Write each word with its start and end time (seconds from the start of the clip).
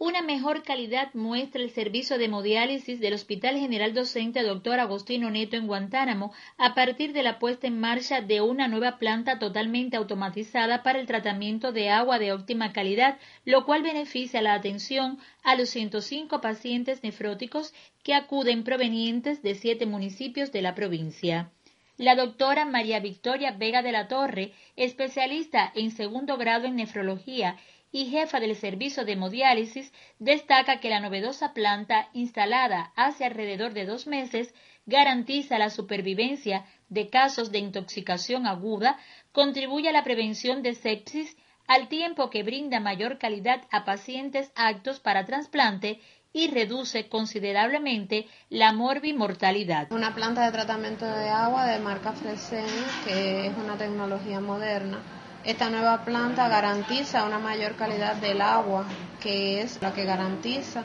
Una 0.00 0.22
mejor 0.22 0.62
calidad 0.62 1.12
muestra 1.14 1.60
el 1.60 1.70
servicio 1.70 2.18
de 2.18 2.26
hemodiálisis 2.26 3.00
del 3.00 3.14
Hospital 3.14 3.58
General 3.58 3.92
Docente 3.94 4.44
Dr. 4.44 4.78
Agostino 4.78 5.28
Neto 5.28 5.56
en 5.56 5.66
Guantánamo 5.66 6.32
a 6.56 6.72
partir 6.76 7.12
de 7.12 7.24
la 7.24 7.40
puesta 7.40 7.66
en 7.66 7.80
marcha 7.80 8.20
de 8.20 8.40
una 8.40 8.68
nueva 8.68 8.98
planta 8.98 9.40
totalmente 9.40 9.96
automatizada 9.96 10.84
para 10.84 11.00
el 11.00 11.08
tratamiento 11.08 11.72
de 11.72 11.90
agua 11.90 12.20
de 12.20 12.32
óptima 12.32 12.72
calidad, 12.72 13.18
lo 13.44 13.64
cual 13.64 13.82
beneficia 13.82 14.40
la 14.40 14.54
atención 14.54 15.18
a 15.42 15.56
los 15.56 15.68
105 15.70 16.40
pacientes 16.40 17.02
nefróticos 17.02 17.74
que 18.04 18.14
acuden 18.14 18.62
provenientes 18.62 19.42
de 19.42 19.56
siete 19.56 19.84
municipios 19.84 20.52
de 20.52 20.62
la 20.62 20.76
provincia. 20.76 21.50
La 21.96 22.14
doctora 22.14 22.64
María 22.64 23.00
Victoria 23.00 23.50
Vega 23.50 23.82
de 23.82 23.90
la 23.90 24.06
Torre, 24.06 24.52
especialista 24.76 25.72
en 25.74 25.90
segundo 25.90 26.36
grado 26.36 26.68
en 26.68 26.76
nefrología 26.76 27.56
y 27.90 28.06
jefa 28.06 28.40
del 28.40 28.54
servicio 28.56 29.04
de 29.04 29.12
hemodiálisis, 29.12 29.92
destaca 30.18 30.80
que 30.80 30.90
la 30.90 31.00
novedosa 31.00 31.52
planta, 31.54 32.08
instalada 32.12 32.92
hace 32.96 33.24
alrededor 33.24 33.72
de 33.72 33.86
dos 33.86 34.06
meses, 34.06 34.54
garantiza 34.86 35.58
la 35.58 35.70
supervivencia 35.70 36.64
de 36.88 37.08
casos 37.08 37.50
de 37.50 37.58
intoxicación 37.58 38.46
aguda, 38.46 38.98
contribuye 39.32 39.88
a 39.88 39.92
la 39.92 40.04
prevención 40.04 40.62
de 40.62 40.74
sepsis, 40.74 41.36
al 41.66 41.88
tiempo 41.88 42.30
que 42.30 42.42
brinda 42.42 42.80
mayor 42.80 43.18
calidad 43.18 43.60
a 43.70 43.84
pacientes 43.84 44.50
aptos 44.54 45.00
para 45.00 45.26
trasplante 45.26 46.00
y 46.32 46.48
reduce 46.48 47.08
considerablemente 47.08 48.26
la 48.48 48.72
morbimortalidad. 48.72 49.92
Una 49.92 50.14
planta 50.14 50.44
de 50.46 50.52
tratamiento 50.52 51.04
de 51.04 51.28
agua 51.28 51.66
de 51.66 51.78
marca 51.80 52.12
Fresen, 52.12 52.66
que 53.04 53.46
es 53.46 53.56
una 53.56 53.76
tecnología 53.76 54.40
moderna 54.40 54.98
esta 55.44 55.70
nueva 55.70 56.04
planta 56.04 56.48
garantiza 56.48 57.24
una 57.24 57.38
mayor 57.38 57.74
calidad 57.76 58.16
del 58.16 58.40
agua, 58.40 58.84
que 59.20 59.62
es 59.62 59.80
la 59.80 59.92
que 59.92 60.04
garantiza 60.04 60.84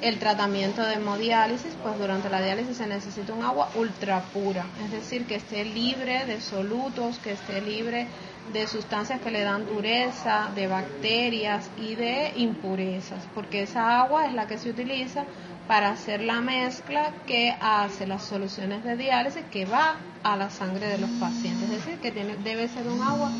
el 0.00 0.18
tratamiento 0.18 0.82
de 0.82 0.94
hemodiálisis, 0.94 1.74
pues 1.82 1.98
durante 1.98 2.28
la 2.28 2.42
diálisis 2.42 2.76
se 2.76 2.86
necesita 2.86 3.32
un 3.32 3.42
agua 3.42 3.70
ultra 3.74 4.20
pura, 4.20 4.66
es 4.84 4.90
decir, 4.90 5.26
que 5.26 5.36
esté 5.36 5.64
libre 5.64 6.26
de 6.26 6.40
solutos, 6.40 7.18
que 7.18 7.32
esté 7.32 7.60
libre 7.60 8.08
de 8.52 8.66
sustancias 8.66 9.20
que 9.20 9.30
le 9.30 9.42
dan 9.42 9.66
dureza, 9.66 10.50
de 10.54 10.66
bacterias 10.66 11.70
y 11.78 11.94
de 11.94 12.32
impurezas, 12.36 13.24
porque 13.34 13.62
esa 13.62 14.00
agua 14.00 14.26
es 14.26 14.34
la 14.34 14.46
que 14.46 14.58
se 14.58 14.68
utiliza 14.68 15.24
para 15.66 15.90
hacer 15.90 16.20
la 16.20 16.42
mezcla 16.42 17.12
que 17.26 17.56
hace 17.58 18.06
las 18.06 18.24
soluciones 18.24 18.84
de 18.84 18.96
diálisis 18.96 19.44
que 19.50 19.64
va 19.64 19.96
a 20.22 20.36
la 20.36 20.50
sangre 20.50 20.86
de 20.88 20.98
los 20.98 21.10
pacientes, 21.12 21.70
es 21.70 21.84
decir, 21.84 21.98
que 22.00 22.10
tiene, 22.10 22.36
debe 22.36 22.68
ser 22.68 22.86
un 22.86 23.00
agua 23.00 23.30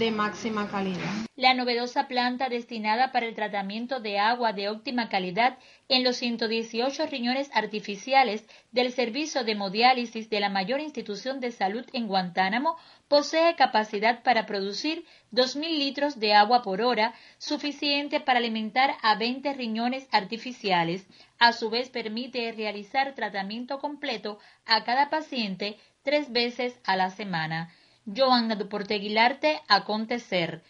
de 0.00 0.10
máxima 0.10 0.66
calidad. 0.70 1.12
La 1.36 1.52
novedosa 1.52 2.08
planta 2.08 2.48
destinada 2.48 3.12
para 3.12 3.26
el 3.26 3.34
tratamiento 3.34 4.00
de 4.00 4.18
agua 4.18 4.54
de 4.54 4.70
óptima 4.70 5.10
calidad 5.10 5.58
en 5.90 6.04
los 6.04 6.16
118 6.16 7.04
riñones 7.06 7.50
artificiales 7.52 8.46
del 8.72 8.92
servicio 8.92 9.44
de 9.44 9.52
hemodiálisis 9.52 10.30
de 10.30 10.40
la 10.40 10.48
mayor 10.48 10.80
institución 10.80 11.38
de 11.38 11.52
salud 11.52 11.84
en 11.92 12.08
Guantánamo 12.08 12.78
posee 13.08 13.54
capacidad 13.56 14.22
para 14.22 14.46
producir 14.46 15.04
2.000 15.32 15.76
litros 15.76 16.18
de 16.18 16.32
agua 16.32 16.62
por 16.62 16.80
hora, 16.80 17.12
suficiente 17.36 18.20
para 18.20 18.38
alimentar 18.38 18.96
a 19.02 19.16
20 19.16 19.52
riñones 19.52 20.08
artificiales. 20.12 21.06
A 21.38 21.52
su 21.52 21.68
vez 21.68 21.90
permite 21.90 22.52
realizar 22.52 23.14
tratamiento 23.14 23.78
completo 23.80 24.38
a 24.64 24.82
cada 24.82 25.10
paciente 25.10 25.76
tres 26.02 26.32
veces 26.32 26.80
a 26.84 26.96
la 26.96 27.10
semana. 27.10 27.70
Joanna 28.12 28.56
Duporte 28.56 28.94
Aguilarte, 28.94 29.62
Acontecer. 29.68 30.64